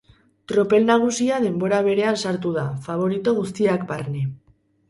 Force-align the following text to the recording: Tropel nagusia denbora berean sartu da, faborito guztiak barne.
Tropel 0.51 0.87
nagusia 0.89 1.37
denbora 1.43 1.83
berean 1.89 2.19
sartu 2.23 2.57
da, 2.57 2.65
faborito 2.89 3.37
guztiak 3.43 3.89
barne. 3.93 4.27